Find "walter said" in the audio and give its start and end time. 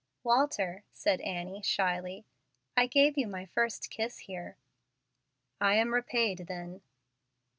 0.23-1.21